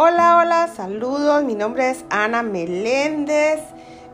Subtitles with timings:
[0.00, 1.42] Hola, hola, saludos.
[1.42, 3.58] Mi nombre es Ana Meléndez.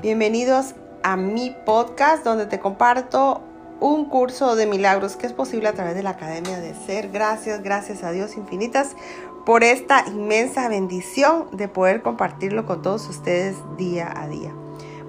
[0.00, 3.42] Bienvenidos a mi podcast donde te comparto
[3.80, 7.10] un curso de milagros que es posible a través de la Academia de Ser.
[7.10, 8.96] Gracias, gracias a Dios infinitas
[9.44, 14.54] por esta inmensa bendición de poder compartirlo con todos ustedes día a día.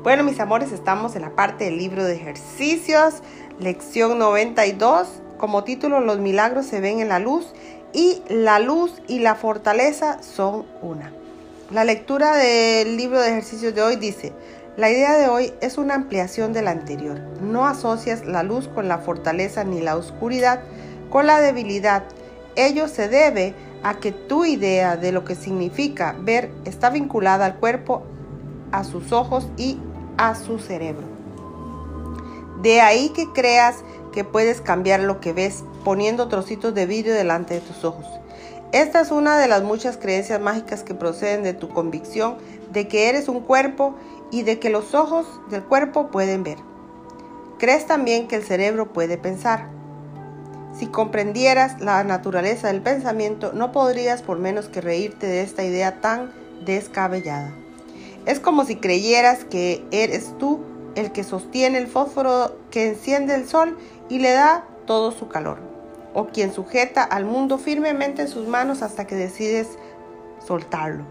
[0.03, 3.23] Bueno, mis amores, estamos en la parte del libro de ejercicios,
[3.59, 5.21] lección 92.
[5.37, 7.53] Como título, los milagros se ven en la luz
[7.95, 11.13] y la luz y la fortaleza son una.
[11.71, 14.33] La lectura del libro de ejercicios de hoy dice,
[14.75, 17.17] la idea de hoy es una ampliación de la anterior.
[17.41, 20.59] No asocias la luz con la fortaleza ni la oscuridad
[21.09, 22.03] con la debilidad.
[22.57, 27.55] Ello se debe a que tu idea de lo que significa ver está vinculada al
[27.55, 28.03] cuerpo,
[28.73, 29.79] a sus ojos y
[30.17, 31.07] a su cerebro.
[32.61, 33.77] De ahí que creas
[34.11, 38.05] que puedes cambiar lo que ves poniendo trocitos de vidrio delante de tus ojos.
[38.73, 42.35] Esta es una de las muchas creencias mágicas que proceden de tu convicción
[42.73, 43.95] de que eres un cuerpo
[44.31, 46.57] y de que los ojos del cuerpo pueden ver.
[47.57, 49.69] Crees también que el cerebro puede pensar.
[50.77, 56.01] Si comprendieras la naturaleza del pensamiento, no podrías por menos que reírte de esta idea
[56.01, 56.33] tan
[56.65, 57.53] descabellada.
[58.25, 60.59] Es como si creyeras que eres tú
[60.95, 63.77] el que sostiene el fósforo que enciende el sol
[64.09, 65.59] y le da todo su calor,
[66.15, 69.77] o quien sujeta al mundo firmemente en sus manos hasta que decides
[70.39, 71.03] soltarlo.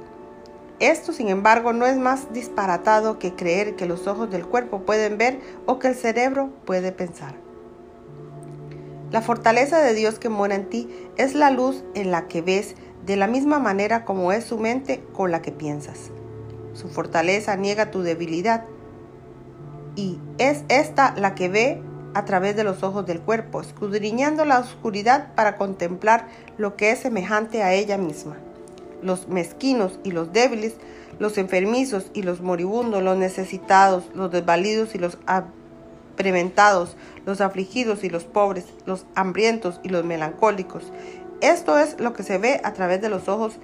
[0.81, 5.19] Esto, sin embargo, no es más disparatado que creer que los ojos del cuerpo pueden
[5.19, 7.35] ver o que el cerebro puede pensar.
[9.13, 12.75] La fortaleza de Dios que mora en ti es la luz en la que ves
[13.07, 16.11] de la misma manera como es su mente con la que piensas.
[16.73, 18.65] Su fortaleza niega tu debilidad
[19.95, 21.83] y es esta la que ve
[22.15, 27.01] a través de los ojos del cuerpo, escudriñando la oscuridad para contemplar lo que es
[27.01, 28.37] semejante a ella misma.
[29.03, 30.75] Los mezquinos y los débiles,
[31.19, 35.19] los enfermizos y los moribundos, los necesitados, los desvalidos y los
[36.17, 40.93] preventados, los afligidos y los pobres, los hambrientos y los melancólicos.
[41.41, 43.59] Esto es lo que se ve a través de los ojos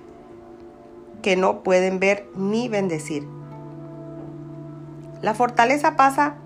[1.22, 3.27] que no pueden ver ni bendecir.
[5.22, 6.37] La fortaleza pasa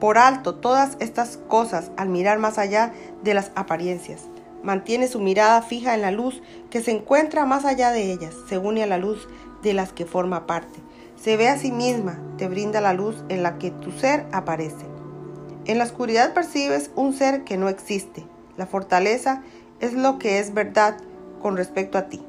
[0.00, 4.22] por alto todas estas cosas al mirar más allá de las apariencias.
[4.62, 8.58] Mantiene su mirada fija en la luz que se encuentra más allá de ellas, se
[8.58, 9.28] une a la luz
[9.62, 10.78] de las que forma parte.
[11.16, 14.86] Se ve a sí misma, te brinda la luz en la que tu ser aparece.
[15.66, 18.26] En la oscuridad percibes un ser que no existe.
[18.56, 19.42] La fortaleza
[19.80, 20.96] es lo que es verdad
[21.40, 22.22] con respecto a ti.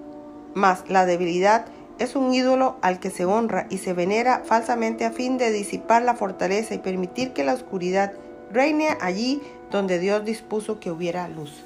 [0.54, 1.66] Mas la debilidad
[2.00, 6.02] es un ídolo al que se honra y se venera falsamente a fin de disipar
[6.02, 8.14] la fortaleza y permitir que la oscuridad
[8.52, 9.42] reine allí
[9.72, 11.64] donde Dios dispuso que hubiera luz.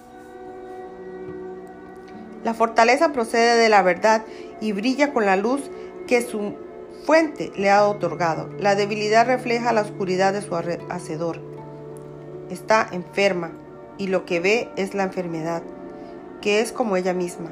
[2.44, 4.24] La fortaleza procede de la verdad
[4.62, 5.70] y brilla con la luz
[6.08, 6.56] que su
[7.06, 8.50] fuente le ha otorgado.
[8.60, 11.42] La debilidad refleja la oscuridad de su hacedor.
[12.50, 13.52] Está enferma
[13.98, 15.62] y lo que ve es la enfermedad,
[16.42, 17.52] que es como ella misma.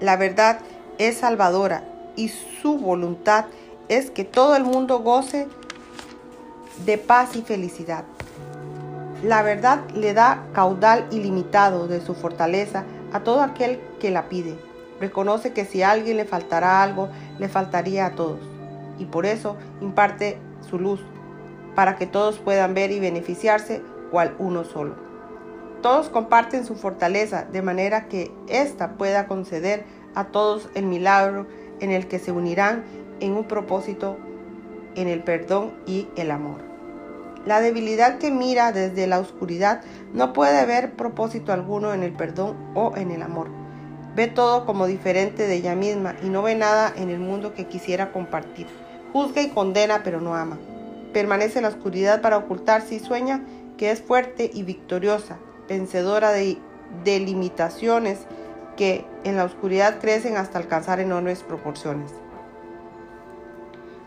[0.00, 0.73] La verdad es
[1.12, 1.84] salvadora
[2.16, 3.46] y su voluntad
[3.88, 5.48] es que todo el mundo goce
[6.86, 8.04] de paz y felicidad.
[9.22, 14.58] La verdad le da caudal ilimitado de su fortaleza a todo aquel que la pide.
[15.00, 18.40] Reconoce que si a alguien le faltará algo, le faltaría a todos.
[18.98, 20.38] Y por eso imparte
[20.68, 21.00] su luz,
[21.74, 24.94] para que todos puedan ver y beneficiarse cual uno solo.
[25.82, 29.84] Todos comparten su fortaleza de manera que ésta pueda conceder
[30.14, 31.46] a todos el milagro
[31.80, 32.84] en el que se unirán
[33.20, 34.16] en un propósito
[34.94, 36.74] en el perdón y el amor.
[37.46, 39.82] La debilidad que mira desde la oscuridad
[40.14, 43.48] no puede ver propósito alguno en el perdón o en el amor.
[44.16, 47.66] Ve todo como diferente de ella misma y no ve nada en el mundo que
[47.66, 48.66] quisiera compartir.
[49.12, 50.58] Juzga y condena pero no ama.
[51.12, 53.44] Permanece en la oscuridad para ocultarse y sueña
[53.76, 55.36] que es fuerte y victoriosa,
[55.68, 56.58] vencedora de,
[57.04, 58.20] de limitaciones
[58.76, 62.10] que en la oscuridad crecen hasta alcanzar enormes proporciones.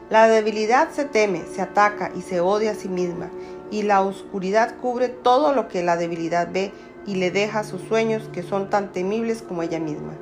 [0.10, 3.30] La debilidad se teme, se ataca y se odia a sí misma,
[3.72, 6.72] y la oscuridad cubre todo lo que la debilidad ve
[7.06, 10.14] y le deja sus sueños que son tan temibles como ella misma.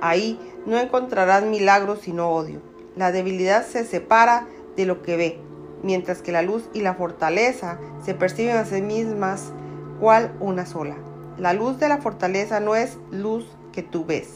[0.00, 2.60] Ahí no encontrarás milagros sino odio.
[2.96, 4.46] La debilidad se separa
[4.76, 5.38] de lo que ve,
[5.82, 9.52] mientras que la luz y la fortaleza se perciben a sí mismas
[10.00, 10.96] cual una sola.
[11.38, 14.28] La luz de la fortaleza no es luz que tú ves.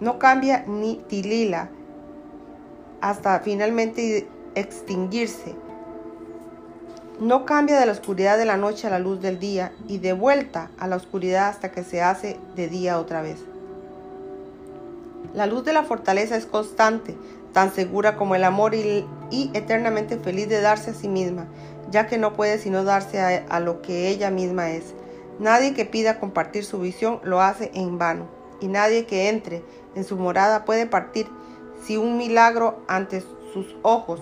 [0.00, 1.70] No cambia ni tilila
[3.00, 5.54] hasta finalmente extinguirse.
[7.20, 10.14] No cambia de la oscuridad de la noche a la luz del día y de
[10.14, 13.40] vuelta a la oscuridad hasta que se hace de día otra vez.
[15.34, 17.16] La luz de la fortaleza es constante,
[17.52, 19.06] tan segura como el amor y,
[19.54, 21.46] eternamente feliz de darse a sí misma,
[21.90, 24.94] ya que no puede sino darse a, lo que ella misma es.
[25.40, 28.26] Nadie que pida compartir su visión lo hace en vano,
[28.60, 29.64] y nadie que entre
[29.94, 31.26] en su morada puede partir
[31.82, 33.22] si un milagro ante
[33.54, 34.20] sus ojos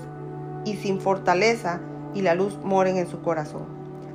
[0.64, 1.80] y sin fortaleza
[2.14, 3.66] y la luz moren en su corazón.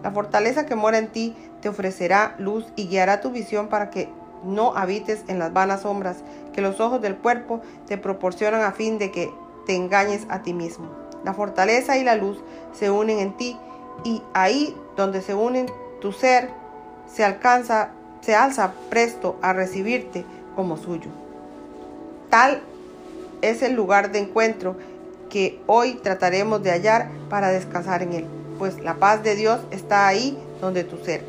[0.02, 4.08] La fortaleza que mora en ti te ofrecerá luz y guiará tu visión para que
[4.46, 6.24] no habites en las vanas sombras
[6.54, 9.30] que los ojos del cuerpo te proporcionan a fin de que
[9.66, 10.90] te engañes a ti mismo.
[11.26, 12.42] La fortaleza y la luz
[12.72, 13.58] se unen en ti
[14.06, 15.66] y ahí donde se unen
[16.00, 16.62] tu ser
[17.08, 17.90] se alcanza,
[18.22, 21.10] se alza presto a recibirte como suyo.
[22.30, 22.62] Tal
[23.42, 24.76] es el lugar de encuentro
[25.30, 28.26] que hoy trataremos de hallar para descansar en él,
[28.60, 31.24] pues la paz de Dios está ahí donde tu ser.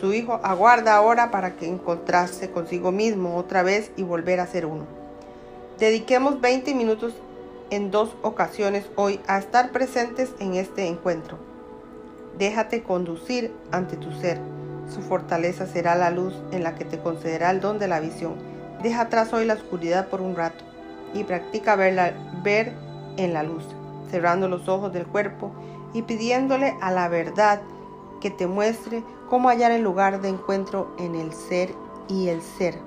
[0.00, 4.66] Su Hijo aguarda ahora para que encontrarse consigo mismo otra vez y volver a ser
[4.66, 4.84] uno.
[5.78, 7.14] Dediquemos 20 minutos
[7.70, 11.38] en dos ocasiones hoy a estar presentes en este encuentro.
[12.38, 14.38] Déjate conducir ante tu ser.
[14.88, 18.34] Su fortaleza será la luz en la que te concederá el don de la visión.
[18.82, 20.64] Deja atrás hoy la oscuridad por un rato
[21.14, 22.12] y practica verla,
[22.42, 22.72] ver
[23.16, 23.64] en la luz,
[24.10, 25.52] cerrando los ojos del cuerpo
[25.92, 27.62] y pidiéndole a la verdad
[28.20, 31.74] que te muestre cómo hallar el lugar de encuentro en el ser
[32.08, 32.78] y el ser,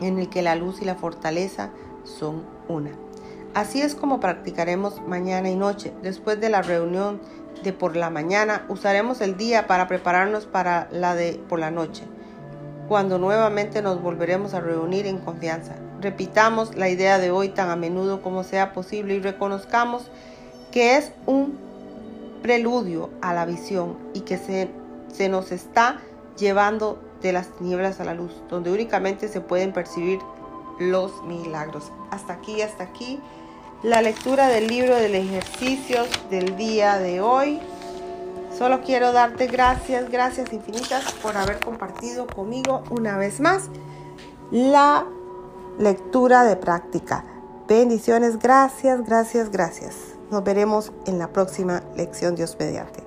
[0.00, 1.70] en el que la luz y la fortaleza
[2.04, 2.90] son una.
[3.54, 5.92] Así es como practicaremos mañana y noche.
[6.02, 7.20] Después de la reunión
[7.62, 12.04] de por la mañana, usaremos el día para prepararnos para la de por la noche,
[12.88, 15.74] cuando nuevamente nos volveremos a reunir en confianza.
[16.00, 20.10] Repitamos la idea de hoy tan a menudo como sea posible y reconozcamos
[20.70, 21.58] que es un
[22.42, 24.70] preludio a la visión y que se,
[25.12, 25.98] se nos está
[26.38, 30.18] llevando de las tinieblas a la luz, donde únicamente se pueden percibir
[30.78, 31.92] los milagros.
[32.10, 33.20] Hasta aquí, hasta aquí
[33.82, 37.60] la lectura del libro de ejercicios del día de hoy.
[38.56, 43.70] Solo quiero darte gracias, gracias infinitas por haber compartido conmigo una vez más
[44.50, 45.06] la
[45.78, 47.24] lectura de práctica.
[47.66, 49.96] Bendiciones, gracias, gracias, gracias.
[50.30, 53.02] Nos veremos en la próxima lección Dios mediante.